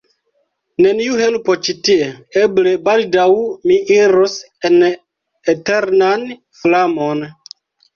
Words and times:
neniu 0.85 1.19
helpo 1.19 1.55
ĉi 1.67 1.75
tie: 1.89 2.07
eble 2.45 2.73
baldaŭ 2.89 3.29
mi 3.37 3.79
iros 4.01 4.41
en 4.73 4.83
eternan 4.89 6.31
flamon. 6.65 7.29